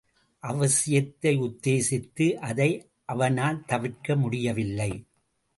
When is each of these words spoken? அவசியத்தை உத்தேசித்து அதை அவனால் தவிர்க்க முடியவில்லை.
அவசியத்தை 0.43 1.33
உத்தேசித்து 1.41 2.33
அதை 2.33 2.69
அவனால் 3.05 3.65
தவிர்க்க 3.65 4.15
முடியவில்லை. 4.15 4.91